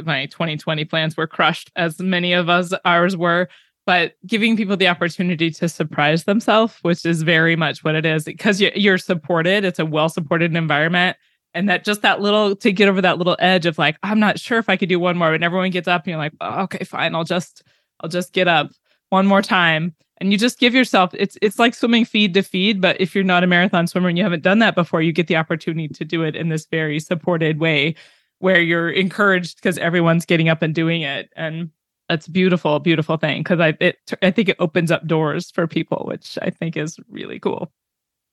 My 0.03 0.27
2020 0.27 0.85
plans 0.85 1.17
were 1.17 1.27
crushed, 1.27 1.71
as 1.75 1.99
many 1.99 2.33
of 2.33 2.49
us 2.49 2.73
ours 2.85 3.17
were. 3.17 3.49
But 3.85 4.13
giving 4.25 4.55
people 4.55 4.77
the 4.77 4.87
opportunity 4.87 5.51
to 5.51 5.67
surprise 5.67 6.23
themselves, 6.23 6.77
which 6.83 7.05
is 7.05 7.21
very 7.21 7.57
much 7.57 7.83
what 7.83 7.95
it 7.95 8.05
is, 8.05 8.23
because 8.23 8.61
you're 8.61 8.97
supported. 8.97 9.65
It's 9.65 9.79
a 9.79 9.85
well 9.85 10.07
supported 10.07 10.55
environment, 10.55 11.17
and 11.53 11.67
that 11.67 11.83
just 11.83 12.01
that 12.01 12.21
little 12.21 12.55
to 12.55 12.71
get 12.71 12.87
over 12.87 13.01
that 13.01 13.17
little 13.17 13.35
edge 13.39 13.65
of 13.65 13.77
like, 13.77 13.97
I'm 14.01 14.21
not 14.21 14.39
sure 14.39 14.57
if 14.57 14.69
I 14.69 14.77
could 14.77 14.87
do 14.87 14.99
one 14.99 15.17
more. 15.17 15.33
And 15.33 15.43
everyone 15.43 15.69
gets 15.69 15.89
up, 15.89 16.03
and 16.03 16.11
you're 16.11 16.17
like, 16.17 16.31
oh, 16.39 16.61
okay, 16.61 16.85
fine, 16.85 17.13
I'll 17.13 17.25
just 17.25 17.63
I'll 17.99 18.09
just 18.09 18.31
get 18.31 18.47
up 18.47 18.71
one 19.09 19.27
more 19.27 19.41
time 19.41 19.95
and 20.17 20.31
you 20.31 20.37
just 20.37 20.59
give 20.59 20.73
yourself 20.73 21.11
it's 21.13 21.37
it's 21.41 21.59
like 21.59 21.73
swimming 21.73 22.05
feed 22.05 22.33
to 22.33 22.41
feed 22.41 22.79
but 22.79 22.99
if 23.01 23.15
you're 23.15 23.23
not 23.23 23.43
a 23.43 23.47
marathon 23.47 23.87
swimmer 23.87 24.09
and 24.09 24.17
you 24.17 24.23
haven't 24.23 24.43
done 24.43 24.59
that 24.59 24.75
before 24.75 25.01
you 25.01 25.11
get 25.11 25.27
the 25.27 25.35
opportunity 25.35 25.87
to 25.87 26.05
do 26.05 26.23
it 26.23 26.35
in 26.35 26.49
this 26.49 26.65
very 26.65 26.99
supported 26.99 27.59
way 27.59 27.95
where 28.43 28.59
you're 28.59 28.89
encouraged 28.89 29.55
because 29.55 29.77
everyone's 29.77 30.25
getting 30.25 30.49
up 30.49 30.61
and 30.61 30.75
doing 30.75 31.01
it. 31.01 31.29
And 31.37 31.71
that's 32.09 32.27
beautiful 32.27 32.79
beautiful 32.79 33.15
thing 33.15 33.39
because 33.39 33.61
i 33.61 33.73
it 33.79 33.97
i 34.21 34.29
think 34.29 34.49
it 34.49 34.57
opens 34.59 34.91
up 34.91 35.07
doors 35.07 35.49
for 35.51 35.65
people 35.65 36.03
which 36.05 36.37
i 36.41 36.49
think 36.49 36.75
is 36.75 36.99
really 37.09 37.39
cool. 37.39 37.71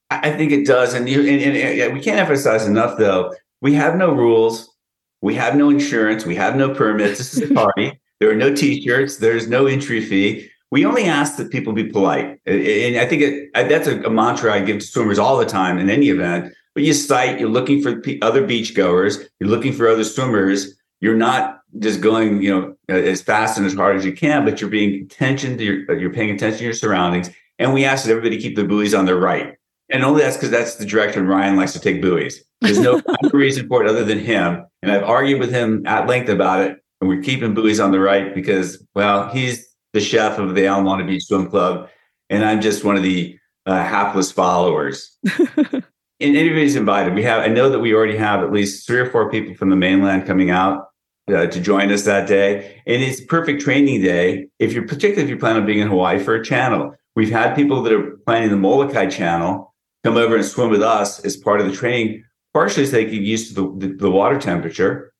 I 0.09 0.35
think 0.35 0.51
it 0.51 0.67
does. 0.67 0.93
And 0.93 1.07
you 1.07 1.21
and, 1.21 1.41
and, 1.41 1.55
and 1.55 1.93
we 1.93 2.01
can't 2.01 2.19
emphasize 2.19 2.67
enough 2.67 2.97
though. 2.97 3.33
We 3.61 3.73
have 3.75 3.95
no 3.95 4.11
rules. 4.11 4.69
We 5.21 5.35
have 5.35 5.55
no 5.55 5.69
insurance. 5.69 6.25
We 6.25 6.35
have 6.35 6.57
no 6.57 6.73
permits. 6.75 7.17
This 7.17 7.33
is 7.37 7.49
a 7.49 7.53
party. 7.61 7.97
There 8.19 8.29
are 8.29 8.35
no 8.35 8.53
t-shirts. 8.53 9.17
There's 9.17 9.47
no 9.47 9.67
entry 9.67 10.01
fee 10.01 10.50
we 10.71 10.85
only 10.85 11.03
ask 11.03 11.37
that 11.37 11.51
people 11.51 11.73
be 11.73 11.83
polite. 11.83 12.39
And 12.45 12.97
I 12.97 13.05
think 13.05 13.21
it, 13.21 13.49
that's 13.53 13.87
a, 13.87 14.01
a, 14.03 14.09
mantra 14.09 14.53
I 14.53 14.61
give 14.61 14.79
to 14.79 14.85
swimmers 14.85 15.19
all 15.19 15.37
the 15.37 15.45
time 15.45 15.77
in 15.77 15.89
any 15.89 16.09
event. 16.09 16.53
But 16.73 16.83
you 16.83 16.93
cite, 16.93 17.39
you're 17.39 17.49
looking 17.49 17.81
for 17.81 18.01
other 18.21 18.47
beachgoers, 18.47 19.27
you're 19.39 19.49
looking 19.49 19.73
for 19.73 19.89
other 19.89 20.05
swimmers. 20.05 20.77
You're 21.01 21.17
not 21.17 21.61
just 21.79 21.99
going, 21.99 22.41
you 22.43 22.51
know, 22.51 22.75
as 22.95 23.21
fast 23.21 23.57
and 23.57 23.65
as 23.65 23.73
hard 23.73 23.97
as 23.97 24.05
you 24.05 24.13
can, 24.13 24.45
but 24.45 24.61
you're 24.61 24.69
being 24.69 25.03
attention 25.03 25.57
to 25.57 25.63
your, 25.63 25.85
uh, 25.89 25.93
you're 25.95 26.13
paying 26.13 26.29
attention 26.29 26.59
to 26.59 26.63
your 26.65 26.73
surroundings. 26.73 27.29
And 27.59 27.73
we 27.73 27.85
ask 27.85 28.05
that 28.05 28.11
everybody 28.11 28.39
keep 28.39 28.55
the 28.55 28.63
buoys 28.63 28.93
on 28.93 29.05
their 29.05 29.17
right. 29.17 29.55
And 29.89 30.05
only 30.05 30.21
that's 30.21 30.37
because 30.37 30.51
that's 30.51 30.75
the 30.75 30.85
direction 30.85 31.27
Ryan 31.27 31.57
likes 31.57 31.73
to 31.73 31.79
take 31.79 32.01
buoys. 32.01 32.43
There's 32.61 32.79
no 32.79 33.01
reason 33.33 33.67
for 33.67 33.83
it 33.83 33.89
other 33.89 34.05
than 34.05 34.19
him. 34.19 34.65
And 34.81 34.91
I've 34.91 35.03
argued 35.03 35.39
with 35.39 35.51
him 35.51 35.85
at 35.85 36.07
length 36.07 36.29
about 36.29 36.61
it. 36.61 36.77
And 37.01 37.09
we're 37.09 37.21
keeping 37.21 37.55
Buoys 37.55 37.79
on 37.79 37.91
the 37.91 37.99
right 37.99 38.33
because, 38.33 38.85
well, 38.93 39.27
he's 39.29 39.70
the 39.93 40.01
chef 40.01 40.39
of 40.39 40.55
the 40.55 40.65
Ala 40.65 40.81
Moana 40.81 41.05
Beach 41.05 41.23
Swim 41.23 41.49
Club. 41.49 41.89
And 42.29 42.45
I'm 42.45 42.61
just 42.61 42.83
one 42.83 42.95
of 42.95 43.03
the 43.03 43.37
uh, 43.65 43.83
hapless 43.83 44.31
followers. 44.31 45.17
and 45.57 45.83
anybody's 46.19 46.75
invited. 46.75 47.13
We 47.13 47.23
have, 47.23 47.41
I 47.41 47.47
know 47.47 47.69
that 47.69 47.79
we 47.79 47.93
already 47.93 48.17
have 48.17 48.41
at 48.41 48.51
least 48.51 48.87
three 48.87 48.99
or 48.99 49.09
four 49.09 49.29
people 49.29 49.53
from 49.55 49.69
the 49.69 49.75
mainland 49.75 50.25
coming 50.25 50.49
out 50.49 50.87
uh, 51.27 51.47
to 51.47 51.59
join 51.59 51.91
us 51.91 52.03
that 52.03 52.27
day. 52.27 52.81
And 52.87 53.01
it's 53.01 53.21
perfect 53.21 53.61
training 53.61 54.01
day 54.01 54.47
if 54.59 54.73
you're, 54.73 54.87
particularly 54.87 55.23
if 55.23 55.29
you 55.29 55.37
plan 55.37 55.57
on 55.57 55.65
being 55.65 55.79
in 55.79 55.87
Hawaii 55.87 56.19
for 56.19 56.35
a 56.35 56.43
channel. 56.43 56.95
We've 57.15 57.31
had 57.31 57.55
people 57.55 57.83
that 57.83 57.93
are 57.93 58.17
planning 58.25 58.49
the 58.49 58.55
Molokai 58.55 59.07
channel 59.07 59.73
come 60.03 60.15
over 60.15 60.35
and 60.35 60.45
swim 60.45 60.69
with 60.69 60.81
us 60.81 61.19
as 61.25 61.35
part 61.35 61.59
of 61.59 61.67
the 61.67 61.73
training, 61.73 62.23
partially 62.53 62.85
so 62.85 62.93
they 62.93 63.05
get 63.05 63.21
used 63.21 63.49
to 63.49 63.53
the, 63.53 63.87
the, 63.87 63.93
the 63.95 64.11
water 64.11 64.39
temperature, 64.39 65.13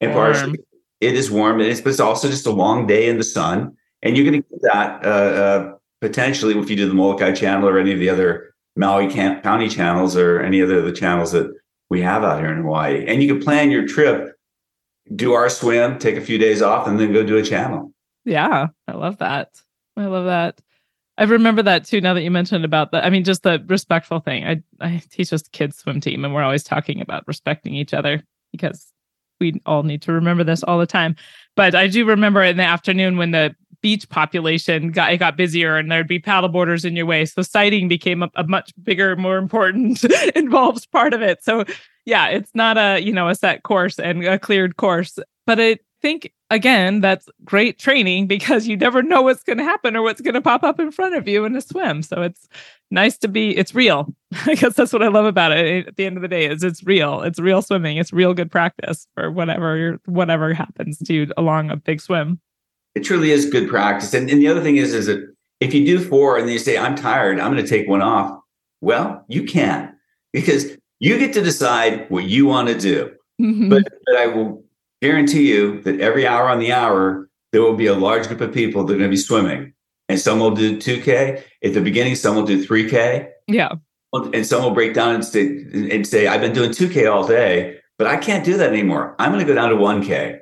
and 0.00 0.12
warm. 0.12 0.32
partially 0.32 0.58
it 1.00 1.14
is 1.14 1.30
warm, 1.30 1.60
and 1.60 1.70
it's, 1.70 1.80
but 1.80 1.90
it's 1.90 2.00
also 2.00 2.28
just 2.28 2.46
a 2.46 2.50
long 2.50 2.86
day 2.86 3.08
in 3.08 3.18
the 3.18 3.24
sun. 3.24 3.76
And 4.02 4.16
you're 4.16 4.30
going 4.30 4.42
to 4.42 4.48
get 4.48 4.62
that 4.72 5.04
uh, 5.04 5.08
uh, 5.08 5.74
potentially 6.00 6.58
if 6.58 6.70
you 6.70 6.76
do 6.76 6.88
the 6.88 6.94
Molokai 6.94 7.32
channel 7.32 7.68
or 7.68 7.78
any 7.78 7.92
of 7.92 7.98
the 7.98 8.08
other 8.08 8.54
Maui 8.76 9.12
County 9.12 9.68
channels 9.68 10.16
or 10.16 10.40
any 10.40 10.62
other 10.62 10.78
of 10.78 10.84
the 10.84 10.92
channels 10.92 11.32
that 11.32 11.52
we 11.88 12.02
have 12.02 12.24
out 12.24 12.40
here 12.40 12.52
in 12.52 12.62
Hawaii. 12.62 13.06
And 13.06 13.22
you 13.22 13.34
can 13.34 13.42
plan 13.42 13.70
your 13.70 13.86
trip, 13.86 14.36
do 15.14 15.32
our 15.32 15.48
swim, 15.48 15.98
take 15.98 16.16
a 16.16 16.20
few 16.20 16.38
days 16.38 16.62
off, 16.62 16.86
and 16.86 17.00
then 17.00 17.12
go 17.12 17.24
do 17.24 17.38
a 17.38 17.42
channel. 17.42 17.92
Yeah, 18.24 18.68
I 18.86 18.92
love 18.92 19.18
that. 19.18 19.50
I 19.96 20.06
love 20.06 20.26
that. 20.26 20.60
I 21.18 21.24
remember 21.24 21.62
that 21.62 21.86
too. 21.86 22.00
Now 22.00 22.12
that 22.14 22.22
you 22.22 22.30
mentioned 22.30 22.64
about 22.64 22.90
the, 22.90 23.04
I 23.04 23.08
mean, 23.08 23.24
just 23.24 23.42
the 23.42 23.64
respectful 23.66 24.20
thing. 24.20 24.44
I 24.44 24.62
I 24.80 25.02
teach 25.10 25.32
a 25.32 25.38
kids 25.52 25.78
swim 25.78 26.00
team, 26.00 26.24
and 26.24 26.34
we're 26.34 26.42
always 26.42 26.64
talking 26.64 27.00
about 27.00 27.26
respecting 27.26 27.74
each 27.74 27.94
other 27.94 28.22
because 28.52 28.92
we 29.40 29.60
all 29.64 29.82
need 29.82 30.02
to 30.02 30.12
remember 30.12 30.44
this 30.44 30.62
all 30.62 30.78
the 30.78 30.86
time. 30.86 31.16
But 31.54 31.74
I 31.74 31.86
do 31.86 32.04
remember 32.04 32.42
in 32.42 32.56
the 32.58 32.64
afternoon 32.64 33.16
when 33.16 33.30
the 33.30 33.54
beach 33.80 34.08
population 34.08 34.90
got 34.90 35.12
it 35.12 35.18
got 35.18 35.36
busier 35.36 35.76
and 35.76 35.90
there'd 35.90 36.08
be 36.08 36.18
paddle 36.18 36.48
boarders 36.48 36.84
in 36.84 36.96
your 36.96 37.06
way. 37.06 37.24
So 37.24 37.42
sighting 37.42 37.88
became 37.88 38.22
a, 38.22 38.30
a 38.36 38.44
much 38.44 38.72
bigger, 38.82 39.16
more 39.16 39.38
important 39.38 40.04
involves 40.36 40.86
part 40.86 41.14
of 41.14 41.22
it. 41.22 41.42
So 41.44 41.64
yeah, 42.04 42.28
it's 42.28 42.50
not 42.54 42.78
a 42.78 43.00
you 43.00 43.12
know 43.12 43.28
a 43.28 43.34
set 43.34 43.62
course 43.62 43.98
and 43.98 44.24
a 44.24 44.38
cleared 44.38 44.76
course, 44.76 45.18
but 45.46 45.60
I 45.60 45.78
think 46.02 46.32
again 46.50 47.00
that's 47.00 47.28
great 47.44 47.78
training 47.78 48.26
because 48.26 48.66
you 48.66 48.76
never 48.76 49.02
know 49.02 49.22
what's 49.22 49.42
going 49.42 49.58
to 49.58 49.64
happen 49.64 49.96
or 49.96 50.02
what's 50.02 50.20
going 50.20 50.34
to 50.34 50.40
pop 50.40 50.62
up 50.62 50.78
in 50.78 50.92
front 50.92 51.16
of 51.16 51.26
you 51.26 51.44
in 51.44 51.56
a 51.56 51.60
swim. 51.60 52.02
So 52.02 52.22
it's 52.22 52.48
nice 52.90 53.18
to 53.18 53.28
be 53.28 53.56
it's 53.56 53.74
real. 53.74 54.14
I 54.46 54.54
guess 54.54 54.74
that's 54.74 54.92
what 54.92 55.02
I 55.02 55.08
love 55.08 55.26
about 55.26 55.52
it. 55.52 55.88
At 55.88 55.96
the 55.96 56.06
end 56.06 56.16
of 56.16 56.22
the 56.22 56.28
day, 56.28 56.46
is 56.46 56.62
it's 56.62 56.84
real. 56.84 57.22
It's 57.22 57.40
real 57.40 57.62
swimming. 57.62 57.96
It's 57.96 58.12
real 58.12 58.34
good 58.34 58.50
practice 58.50 59.06
for 59.14 59.30
whatever 59.30 59.98
whatever 60.06 60.54
happens 60.54 60.98
to 60.98 61.12
you 61.12 61.32
along 61.36 61.70
a 61.70 61.76
big 61.76 62.00
swim. 62.00 62.40
It 62.96 63.04
truly 63.04 63.30
is 63.30 63.50
good 63.50 63.68
practice. 63.68 64.14
And, 64.14 64.30
and 64.30 64.40
the 64.40 64.48
other 64.48 64.62
thing 64.62 64.78
is, 64.78 64.94
is 64.94 65.04
that 65.04 65.22
if 65.60 65.74
you 65.74 65.84
do 65.84 66.02
four 66.02 66.38
and 66.38 66.46
then 66.46 66.54
you 66.54 66.58
say, 66.58 66.78
I'm 66.78 66.96
tired, 66.96 67.38
I'm 67.38 67.52
going 67.52 67.62
to 67.62 67.68
take 67.68 67.86
one 67.86 68.00
off. 68.00 68.40
Well, 68.80 69.22
you 69.28 69.44
can 69.44 69.94
because 70.32 70.76
you 70.98 71.18
get 71.18 71.34
to 71.34 71.42
decide 71.42 72.08
what 72.10 72.24
you 72.24 72.46
want 72.46 72.68
to 72.68 72.78
do. 72.78 73.12
Mm-hmm. 73.40 73.68
But, 73.68 73.84
but 74.06 74.16
I 74.16 74.28
will 74.28 74.64
guarantee 75.02 75.46
you 75.46 75.82
that 75.82 76.00
every 76.00 76.26
hour 76.26 76.48
on 76.48 76.58
the 76.58 76.72
hour, 76.72 77.28
there 77.52 77.60
will 77.60 77.76
be 77.76 77.86
a 77.86 77.94
large 77.94 78.28
group 78.28 78.40
of 78.40 78.54
people 78.54 78.84
that 78.84 78.94
are 78.94 78.98
going 78.98 79.10
to 79.10 79.14
be 79.14 79.20
swimming. 79.20 79.74
And 80.08 80.18
some 80.18 80.40
will 80.40 80.52
do 80.52 80.78
2K. 80.78 81.42
At 81.64 81.74
the 81.74 81.82
beginning, 81.82 82.14
some 82.14 82.34
will 82.34 82.46
do 82.46 82.66
3K. 82.66 83.28
Yeah. 83.46 83.72
And 84.12 84.46
some 84.46 84.62
will 84.62 84.70
break 84.70 84.94
down 84.94 85.14
and 85.14 85.24
say, 85.24 85.66
and 85.90 86.06
say, 86.06 86.28
I've 86.28 86.40
been 86.40 86.54
doing 86.54 86.70
2K 86.70 87.12
all 87.12 87.26
day, 87.26 87.78
but 87.98 88.06
I 88.06 88.16
can't 88.16 88.44
do 88.44 88.56
that 88.56 88.72
anymore. 88.72 89.14
I'm 89.18 89.32
going 89.32 89.44
to 89.44 89.52
go 89.52 89.54
down 89.54 89.68
to 89.68 89.76
1K. 89.76 90.40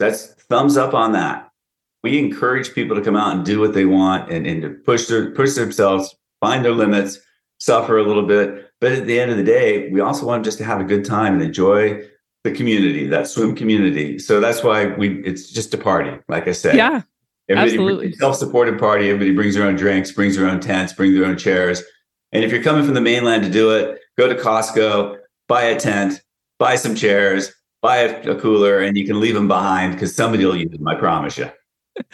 That's 0.00 0.32
thumbs 0.48 0.76
up 0.76 0.94
on 0.94 1.12
that. 1.12 1.49
We 2.02 2.18
encourage 2.18 2.72
people 2.74 2.96
to 2.96 3.02
come 3.02 3.16
out 3.16 3.34
and 3.34 3.44
do 3.44 3.60
what 3.60 3.74
they 3.74 3.84
want 3.84 4.30
and, 4.30 4.46
and 4.46 4.62
to 4.62 4.70
push 4.70 5.06
their 5.06 5.30
push 5.32 5.54
themselves, 5.54 6.14
find 6.40 6.64
their 6.64 6.72
limits, 6.72 7.18
suffer 7.58 7.98
a 7.98 8.02
little 8.02 8.26
bit. 8.26 8.70
But 8.80 8.92
at 8.92 9.06
the 9.06 9.20
end 9.20 9.30
of 9.30 9.36
the 9.36 9.44
day, 9.44 9.90
we 9.90 10.00
also 10.00 10.26
want 10.26 10.38
them 10.38 10.44
just 10.44 10.58
to 10.58 10.64
have 10.64 10.80
a 10.80 10.84
good 10.84 11.04
time 11.04 11.34
and 11.34 11.42
enjoy 11.42 12.02
the 12.44 12.52
community, 12.52 13.06
that 13.06 13.26
swim 13.26 13.54
community. 13.54 14.18
So 14.18 14.40
that's 14.40 14.62
why 14.62 14.86
we 14.86 15.22
it's 15.24 15.50
just 15.50 15.74
a 15.74 15.78
party, 15.78 16.18
like 16.28 16.48
I 16.48 16.52
said. 16.52 16.76
Yeah. 16.76 17.02
Everybody 17.48 17.72
absolutely. 17.72 18.12
self-supported 18.12 18.78
party. 18.78 19.10
Everybody 19.10 19.34
brings 19.34 19.56
their 19.56 19.66
own 19.66 19.74
drinks, 19.74 20.12
brings 20.12 20.36
their 20.36 20.48
own 20.48 20.60
tents, 20.60 20.92
brings 20.92 21.14
their 21.14 21.26
own 21.26 21.36
chairs. 21.36 21.82
And 22.32 22.44
if 22.44 22.52
you're 22.52 22.62
coming 22.62 22.84
from 22.84 22.94
the 22.94 23.00
mainland 23.00 23.42
to 23.42 23.50
do 23.50 23.72
it, 23.72 23.98
go 24.16 24.28
to 24.28 24.36
Costco, 24.36 25.18
buy 25.48 25.62
a 25.62 25.78
tent, 25.78 26.22
buy 26.60 26.76
some 26.76 26.94
chairs, 26.94 27.52
buy 27.82 27.96
a, 27.96 28.30
a 28.30 28.40
cooler, 28.40 28.78
and 28.78 28.96
you 28.96 29.04
can 29.04 29.18
leave 29.18 29.34
them 29.34 29.48
behind 29.48 29.94
because 29.94 30.14
somebody 30.14 30.44
will 30.44 30.56
use 30.56 30.70
them. 30.70 30.86
I 30.86 30.94
promise 30.94 31.36
you. 31.36 31.50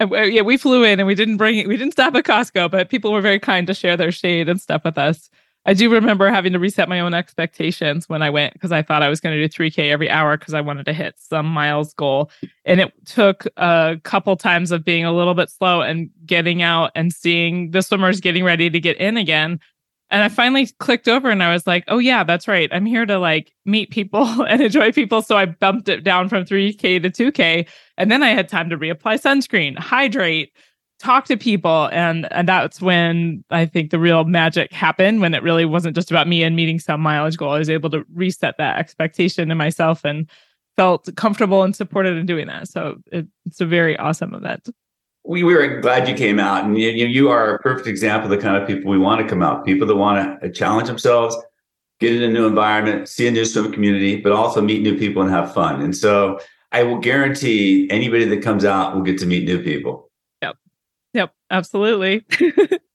Uh, 0.00 0.22
yeah, 0.22 0.40
we 0.40 0.56
flew 0.56 0.82
in 0.82 0.98
and 0.98 1.06
we 1.06 1.14
didn't 1.14 1.36
bring 1.36 1.58
it. 1.58 1.68
we 1.68 1.76
didn't 1.76 1.92
stop 1.92 2.14
at 2.14 2.24
Costco, 2.24 2.70
but 2.70 2.88
people 2.88 3.12
were 3.12 3.20
very 3.20 3.38
kind 3.38 3.66
to 3.66 3.74
share 3.74 3.94
their 3.94 4.10
shade 4.10 4.48
and 4.48 4.58
stuff 4.58 4.80
with 4.82 4.96
us. 4.96 5.28
I 5.66 5.74
do 5.74 5.92
remember 5.92 6.30
having 6.30 6.54
to 6.54 6.58
reset 6.58 6.88
my 6.88 7.00
own 7.00 7.12
expectations 7.12 8.08
when 8.08 8.22
I 8.22 8.30
went 8.30 8.54
because 8.54 8.72
I 8.72 8.80
thought 8.80 9.02
I 9.02 9.10
was 9.10 9.20
going 9.20 9.36
to 9.36 9.46
do 9.46 9.48
3K 9.48 9.90
every 9.90 10.08
hour 10.08 10.38
because 10.38 10.54
I 10.54 10.62
wanted 10.62 10.86
to 10.86 10.94
hit 10.94 11.16
some 11.18 11.44
miles 11.44 11.92
goal. 11.92 12.30
And 12.64 12.80
it 12.80 12.92
took 13.04 13.46
a 13.58 13.98
couple 14.02 14.34
times 14.36 14.70
of 14.70 14.84
being 14.84 15.04
a 15.04 15.12
little 15.12 15.34
bit 15.34 15.50
slow 15.50 15.82
and 15.82 16.08
getting 16.24 16.62
out 16.62 16.92
and 16.94 17.12
seeing 17.12 17.72
the 17.72 17.82
swimmers 17.82 18.20
getting 18.20 18.42
ready 18.42 18.70
to 18.70 18.80
get 18.80 18.96
in 18.96 19.18
again. 19.18 19.60
And 20.10 20.24
I 20.24 20.28
finally 20.28 20.66
clicked 20.78 21.08
over 21.08 21.30
and 21.30 21.42
I 21.42 21.52
was 21.52 21.66
like, 21.66 21.84
oh, 21.88 21.98
yeah, 21.98 22.24
that's 22.24 22.48
right. 22.48 22.68
I'm 22.72 22.86
here 22.86 23.06
to 23.06 23.18
like 23.18 23.52
meet 23.64 23.90
people 23.90 24.24
and 24.48 24.60
enjoy 24.60 24.92
people. 24.92 25.22
So 25.22 25.36
I 25.36 25.46
bumped 25.46 25.88
it 25.88 26.02
down 26.02 26.28
from 26.28 26.44
3K 26.44 27.02
to 27.02 27.10
2K. 27.10 27.68
And 27.96 28.10
then 28.10 28.22
I 28.22 28.30
had 28.30 28.48
time 28.48 28.70
to 28.70 28.78
reapply 28.78 29.20
sunscreen, 29.20 29.78
hydrate, 29.78 30.52
talk 31.00 31.24
to 31.24 31.36
people 31.36 31.88
and 31.92 32.30
and 32.30 32.46
that's 32.46 32.82
when 32.82 33.42
i 33.50 33.64
think 33.64 33.90
the 33.90 33.98
real 33.98 34.24
magic 34.24 34.70
happened 34.70 35.22
when 35.22 35.32
it 35.32 35.42
really 35.42 35.64
wasn't 35.64 35.96
just 35.96 36.10
about 36.10 36.28
me 36.28 36.42
and 36.42 36.54
meeting 36.54 36.78
some 36.78 37.00
mileage 37.00 37.38
goal 37.38 37.52
i 37.52 37.58
was 37.58 37.70
able 37.70 37.88
to 37.88 38.04
reset 38.14 38.54
that 38.58 38.78
expectation 38.78 39.50
in 39.50 39.56
myself 39.56 40.04
and 40.04 40.28
felt 40.76 41.08
comfortable 41.16 41.62
and 41.62 41.74
supported 41.74 42.18
in 42.18 42.26
doing 42.26 42.46
that 42.46 42.68
so 42.68 42.96
it, 43.10 43.26
it's 43.46 43.62
a 43.62 43.66
very 43.66 43.96
awesome 43.96 44.34
event 44.34 44.68
we 45.24 45.44
were 45.44 45.80
glad 45.80 46.08
you 46.08 46.14
came 46.14 46.38
out 46.38 46.64
and 46.64 46.78
you, 46.78 46.88
you 46.90 47.28
are 47.28 47.54
a 47.54 47.58
perfect 47.58 47.86
example 47.86 48.30
of 48.32 48.36
the 48.36 48.42
kind 48.42 48.56
of 48.60 48.66
people 48.66 48.90
we 48.90 48.98
want 48.98 49.20
to 49.20 49.28
come 49.28 49.42
out 49.42 49.64
people 49.64 49.86
that 49.86 49.96
want 49.96 50.40
to 50.40 50.50
challenge 50.50 50.88
themselves 50.88 51.36
get 52.00 52.14
in 52.14 52.22
a 52.22 52.28
new 52.28 52.46
environment 52.46 53.08
see 53.08 53.26
a 53.26 53.30
new 53.30 53.44
swim 53.44 53.70
community 53.72 54.16
but 54.20 54.32
also 54.32 54.60
meet 54.60 54.82
new 54.82 54.98
people 54.98 55.20
and 55.22 55.30
have 55.30 55.52
fun 55.52 55.82
and 55.82 55.94
so 55.96 56.40
i 56.72 56.82
will 56.82 56.98
guarantee 56.98 57.86
anybody 57.90 58.24
that 58.24 58.42
comes 58.42 58.64
out 58.64 58.94
will 58.94 59.02
get 59.02 59.18
to 59.18 59.26
meet 59.26 59.44
new 59.44 59.62
people 59.62 60.10
Yep, 60.42 60.56
Yep. 61.14 61.34
absolutely. 61.50 62.24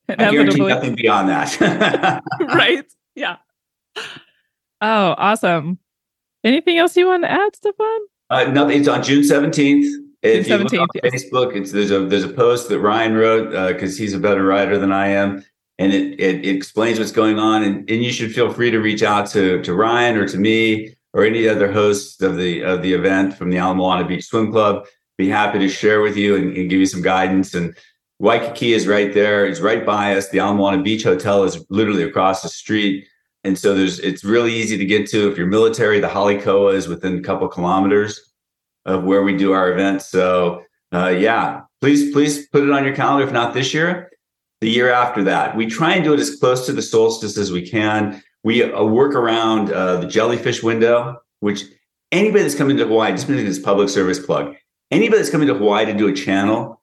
I 0.09 0.15
guarantee 0.31 0.59
nothing 0.67 0.95
beyond 0.95 1.29
that. 1.29 2.21
right. 2.39 2.85
Yeah. 3.15 3.37
Oh, 4.81 5.15
awesome. 5.17 5.79
Anything 6.43 6.77
else 6.77 6.95
you 6.95 7.07
want 7.07 7.23
to 7.23 7.31
add, 7.31 7.55
Stefan? 7.55 7.99
Uh, 8.29 8.43
nothing. 8.45 8.79
It's 8.79 8.87
on 8.87 9.01
June 9.01 9.23
seventeenth. 9.23 9.87
If 10.25 10.47
17th, 10.47 10.71
you 10.71 10.79
look 10.79 10.89
on 10.95 11.01
yes. 11.03 11.23
Facebook, 11.23 11.55
it's 11.55 11.71
there's 11.71 11.91
a 11.91 12.05
there's 12.05 12.23
a 12.23 12.29
post 12.29 12.69
that 12.69 12.79
Ryan 12.79 13.15
wrote 13.15 13.73
because 13.73 13.95
uh, 13.95 14.01
he's 14.01 14.13
a 14.13 14.19
better 14.19 14.43
writer 14.43 14.77
than 14.77 14.91
I 14.91 15.07
am, 15.07 15.43
and 15.77 15.93
it, 15.93 16.19
it, 16.19 16.45
it 16.45 16.55
explains 16.55 16.99
what's 16.99 17.11
going 17.11 17.39
on. 17.39 17.63
And, 17.63 17.89
and 17.89 18.03
you 18.03 18.11
should 18.11 18.33
feel 18.33 18.51
free 18.51 18.71
to 18.71 18.79
reach 18.79 19.03
out 19.03 19.27
to 19.31 19.61
to 19.61 19.73
Ryan 19.73 20.17
or 20.17 20.27
to 20.27 20.37
me 20.37 20.95
or 21.13 21.23
any 21.23 21.47
other 21.47 21.71
hosts 21.71 22.21
of 22.21 22.37
the 22.37 22.61
of 22.61 22.81
the 22.81 22.93
event 22.93 23.37
from 23.37 23.49
the 23.49 23.57
Ala 23.57 23.75
Moana 23.75 24.05
Beach 24.05 24.25
Swim 24.25 24.51
Club. 24.51 24.85
Be 25.17 25.29
happy 25.29 25.59
to 25.59 25.69
share 25.69 26.01
with 26.01 26.17
you 26.17 26.35
and, 26.35 26.55
and 26.57 26.69
give 26.69 26.79
you 26.79 26.85
some 26.85 27.01
guidance 27.01 27.53
and 27.53 27.75
Waikiki 28.19 28.73
is 28.73 28.87
right 28.87 29.13
there. 29.13 29.45
It's 29.45 29.59
right 29.59 29.85
by 29.85 30.15
us. 30.15 30.29
The 30.29 30.39
Ala 30.39 30.55
Moana 30.55 30.81
Beach 30.81 31.03
Hotel 31.03 31.43
is 31.43 31.65
literally 31.69 32.03
across 32.03 32.41
the 32.41 32.49
street. 32.49 33.07
And 33.43 33.57
so 33.57 33.75
there's 33.75 33.99
it's 33.99 34.23
really 34.23 34.53
easy 34.53 34.77
to 34.77 34.85
get 34.85 35.07
to. 35.09 35.29
If 35.29 35.37
you're 35.37 35.47
military, 35.47 35.99
the 35.99 36.09
Hale 36.09 36.41
Koa 36.41 36.73
is 36.73 36.87
within 36.87 37.19
a 37.19 37.21
couple 37.21 37.47
kilometers 37.47 38.33
of 38.85 39.03
where 39.03 39.23
we 39.23 39.35
do 39.35 39.51
our 39.51 39.71
events. 39.71 40.07
So 40.07 40.63
uh, 40.93 41.09
yeah, 41.09 41.61
please, 41.81 42.11
please 42.11 42.47
put 42.47 42.63
it 42.63 42.71
on 42.71 42.85
your 42.85 42.95
calendar. 42.95 43.25
If 43.25 43.33
not 43.33 43.53
this 43.53 43.73
year, 43.73 44.11
the 44.61 44.69
year 44.69 44.91
after 44.91 45.23
that. 45.23 45.55
We 45.55 45.65
try 45.65 45.93
and 45.93 46.03
do 46.03 46.13
it 46.13 46.19
as 46.19 46.35
close 46.35 46.65
to 46.67 46.73
the 46.73 46.81
solstice 46.81 47.37
as 47.37 47.51
we 47.51 47.67
can. 47.67 48.21
We 48.43 48.63
uh, 48.63 48.83
work 48.83 49.15
around 49.15 49.71
uh, 49.71 49.97
the 49.97 50.07
jellyfish 50.07 50.63
window, 50.63 51.17
which 51.39 51.63
anybody 52.11 52.43
that's 52.43 52.55
coming 52.55 52.77
to 52.77 52.85
Hawaii, 52.85 53.11
just 53.11 53.27
making 53.27 53.45
this 53.45 53.59
public 53.59 53.89
service 53.89 54.23
plug, 54.23 54.55
anybody 54.91 55.17
that's 55.17 55.31
coming 55.31 55.47
to 55.47 55.55
Hawaii 55.55 55.85
to 55.85 55.93
do 55.93 56.07
a 56.07 56.13
channel 56.13 56.81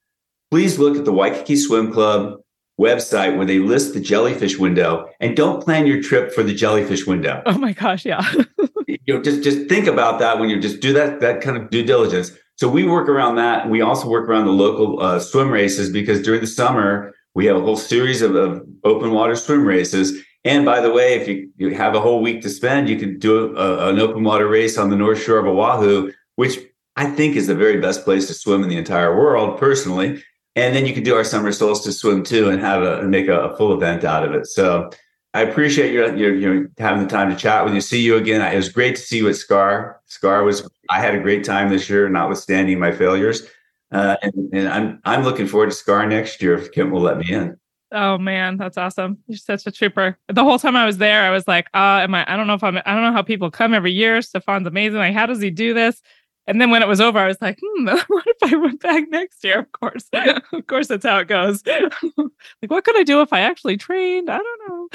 please 0.52 0.78
look 0.78 0.98
at 0.98 1.06
the 1.06 1.12
Waikiki 1.14 1.56
Swim 1.56 1.90
Club 1.90 2.38
website 2.78 3.38
where 3.38 3.46
they 3.46 3.58
list 3.58 3.94
the 3.94 4.00
jellyfish 4.00 4.58
window 4.58 5.08
and 5.18 5.34
don't 5.34 5.64
plan 5.64 5.86
your 5.86 6.02
trip 6.02 6.30
for 6.30 6.42
the 6.42 6.52
jellyfish 6.52 7.06
window. 7.06 7.42
Oh 7.46 7.56
my 7.56 7.72
gosh, 7.72 8.04
yeah. 8.04 8.20
you 9.06 9.14
know, 9.14 9.22
just 9.22 9.42
just 9.42 9.68
think 9.68 9.86
about 9.86 10.18
that 10.20 10.38
when 10.38 10.48
you 10.48 10.60
just 10.60 10.80
do 10.80 10.92
that 10.92 11.20
that 11.20 11.40
kind 11.40 11.56
of 11.56 11.70
due 11.70 11.84
diligence. 11.84 12.32
So 12.56 12.68
we 12.68 12.84
work 12.84 13.08
around 13.08 13.36
that. 13.36 13.68
We 13.68 13.80
also 13.80 14.08
work 14.08 14.28
around 14.28 14.46
the 14.46 14.52
local 14.52 15.02
uh, 15.02 15.18
swim 15.18 15.50
races 15.50 15.90
because 15.90 16.22
during 16.22 16.40
the 16.40 16.46
summer 16.46 17.14
we 17.34 17.46
have 17.46 17.56
a 17.56 17.60
whole 17.60 17.76
series 17.76 18.22
of, 18.22 18.34
of 18.34 18.62
open 18.84 19.12
water 19.12 19.34
swim 19.34 19.66
races. 19.66 20.22
And 20.44 20.64
by 20.64 20.80
the 20.80 20.90
way, 20.90 21.14
if 21.14 21.28
you, 21.28 21.50
you 21.56 21.74
have 21.74 21.94
a 21.94 22.00
whole 22.00 22.20
week 22.20 22.42
to 22.42 22.50
spend, 22.50 22.88
you 22.88 22.96
can 22.98 23.18
do 23.18 23.56
a, 23.56 23.88
an 23.88 24.00
open 24.00 24.24
water 24.24 24.48
race 24.48 24.76
on 24.76 24.90
the 24.90 24.96
North 24.96 25.22
Shore 25.22 25.38
of 25.38 25.46
Oahu, 25.46 26.12
which 26.36 26.58
I 26.96 27.06
think 27.06 27.36
is 27.36 27.46
the 27.46 27.54
very 27.54 27.80
best 27.80 28.04
place 28.04 28.26
to 28.26 28.34
swim 28.34 28.62
in 28.62 28.68
the 28.68 28.76
entire 28.76 29.16
world, 29.16 29.58
personally. 29.58 30.22
And 30.56 30.74
then 30.74 30.84
you 30.84 30.92
can 30.92 31.04
do 31.04 31.14
our 31.14 31.24
summer 31.24 31.52
solstice 31.52 31.98
swim 31.98 32.22
too, 32.22 32.50
and 32.50 32.60
have 32.60 32.82
a 32.82 33.02
make 33.04 33.28
a, 33.28 33.40
a 33.40 33.56
full 33.56 33.72
event 33.72 34.04
out 34.04 34.24
of 34.24 34.34
it. 34.34 34.46
So 34.46 34.90
I 35.34 35.42
appreciate 35.42 35.92
your, 35.92 36.14
your, 36.14 36.34
your 36.34 36.70
having 36.78 37.02
the 37.02 37.08
time 37.08 37.30
to 37.30 37.36
chat 37.36 37.64
with 37.64 37.74
you. 37.74 37.80
See 37.80 38.00
you 38.02 38.16
again. 38.16 38.40
It 38.52 38.56
was 38.56 38.68
great 38.68 38.96
to 38.96 39.02
see 39.02 39.18
you 39.18 39.28
at 39.28 39.36
Scar. 39.36 40.00
Scar 40.06 40.44
was 40.44 40.68
I 40.90 41.00
had 41.00 41.14
a 41.14 41.20
great 41.20 41.42
time 41.44 41.70
this 41.70 41.88
year, 41.88 42.08
notwithstanding 42.08 42.78
my 42.78 42.92
failures. 42.92 43.46
Uh, 43.90 44.16
and, 44.22 44.50
and 44.52 44.68
I'm 44.68 45.00
I'm 45.04 45.24
looking 45.24 45.46
forward 45.46 45.70
to 45.70 45.76
Scar 45.76 46.06
next 46.06 46.42
year 46.42 46.54
if 46.54 46.72
Kim 46.72 46.90
will 46.90 47.00
let 47.00 47.18
me 47.18 47.30
in. 47.30 47.58
Oh 47.92 48.16
man, 48.16 48.56
that's 48.56 48.78
awesome! 48.78 49.18
You're 49.26 49.36
such 49.36 49.66
a 49.66 49.70
trooper. 49.70 50.18
The 50.28 50.42
whole 50.42 50.58
time 50.58 50.76
I 50.76 50.86
was 50.86 50.96
there, 50.96 51.22
I 51.22 51.30
was 51.30 51.46
like, 51.46 51.66
"Uh, 51.74 52.00
am 52.02 52.14
I? 52.14 52.30
I 52.30 52.36
don't 52.36 52.46
know 52.46 52.54
if 52.54 52.64
I'm. 52.64 52.78
I 52.78 52.94
don't 52.94 53.02
know 53.02 53.12
how 53.12 53.22
people 53.22 53.50
come 53.50 53.74
every 53.74 53.92
year. 53.92 54.22
Stefan's 54.22 54.66
amazing. 54.66 54.98
Like, 54.98 55.14
how 55.14 55.26
does 55.26 55.40
he 55.40 55.50
do 55.50 55.74
this?" 55.74 56.00
And 56.46 56.60
then 56.60 56.70
when 56.70 56.82
it 56.82 56.88
was 56.88 57.00
over, 57.00 57.18
I 57.18 57.28
was 57.28 57.40
like, 57.40 57.58
hmm, 57.64 57.86
what 58.08 58.26
if 58.26 58.52
I 58.52 58.56
went 58.56 58.80
back 58.80 59.08
next 59.10 59.44
year? 59.44 59.60
Of 59.60 59.72
course. 59.72 60.08
of 60.52 60.66
course, 60.66 60.88
that's 60.88 61.06
how 61.06 61.18
it 61.18 61.28
goes. 61.28 61.62
like, 61.66 62.68
what 62.68 62.84
could 62.84 62.98
I 62.98 63.04
do 63.04 63.20
if 63.20 63.32
I 63.32 63.40
actually 63.40 63.76
trained? 63.76 64.28
I 64.30 64.38
don't 64.38 64.92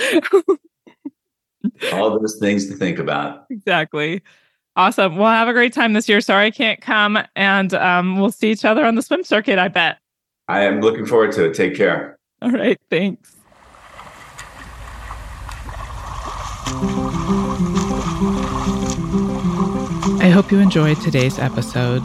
know. 0.48 0.58
All 1.94 2.20
those 2.20 2.38
things 2.40 2.68
to 2.68 2.76
think 2.76 3.00
about. 3.00 3.46
Exactly. 3.50 4.22
Awesome. 4.76 5.16
Well, 5.16 5.32
have 5.32 5.48
a 5.48 5.54
great 5.54 5.74
time 5.74 5.94
this 5.94 6.08
year. 6.08 6.22
Sorry 6.22 6.46
I 6.46 6.52
can't 6.52 6.82
come. 6.82 7.18
And 7.36 7.74
um, 7.74 8.20
we'll 8.20 8.32
see 8.32 8.52
each 8.52 8.66
other 8.66 8.86
on 8.86 8.96
the 8.96 9.02
swim 9.02 9.24
circuit, 9.24 9.58
I 9.58 9.70
bet. 9.70 9.98
I 10.48 10.62
am 10.62 10.82
looking 10.82 11.06
forward 11.06 11.32
to 11.34 11.46
it. 11.46 11.56
Take 11.56 11.76
care. 11.76 12.20
All 12.42 12.52
right. 12.52 12.80
Thanks. 12.90 13.37
I 20.28 20.30
hope 20.30 20.52
you 20.52 20.60
enjoyed 20.60 21.00
today's 21.00 21.40
episode. 21.40 22.04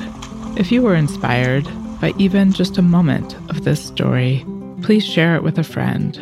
If 0.57 0.71
you 0.71 0.81
were 0.81 0.95
inspired 0.95 1.65
by 2.01 2.13
even 2.19 2.53
just 2.53 2.79
a 2.79 2.81
moment 2.81 3.35
of 3.51 3.65
this 3.65 3.85
story, 3.85 4.47
please 4.81 5.05
share 5.05 5.35
it 5.35 5.43
with 5.43 5.59
a 5.59 5.65
friend. 5.65 6.15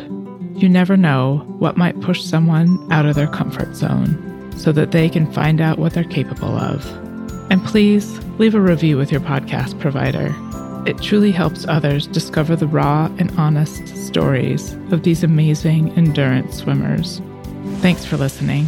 You 0.59 0.67
never 0.67 0.97
know 0.97 1.45
what 1.59 1.77
might 1.77 2.01
push 2.01 2.23
someone 2.23 2.91
out 2.91 3.05
of 3.05 3.13
their 3.13 3.27
comfort 3.27 3.75
zone 3.75 4.51
so 4.57 4.71
that 4.71 4.89
they 4.89 5.09
can 5.09 5.31
find 5.31 5.61
out 5.61 5.77
what 5.77 5.93
they're 5.93 6.03
capable 6.03 6.57
of. 6.57 6.83
And 7.51 7.63
please 7.63 8.19
leave 8.39 8.55
a 8.55 8.59
review 8.59 8.97
with 8.97 9.11
your 9.11 9.21
podcast 9.21 9.79
provider. 9.79 10.33
It 10.89 11.03
truly 11.03 11.31
helps 11.31 11.67
others 11.67 12.07
discover 12.07 12.55
the 12.55 12.65
raw 12.65 13.11
and 13.19 13.29
honest 13.37 13.95
stories 14.07 14.73
of 14.91 15.03
these 15.03 15.23
amazing 15.23 15.91
endurance 15.91 16.57
swimmers. 16.57 17.21
Thanks 17.81 18.05
for 18.05 18.17
listening. 18.17 18.65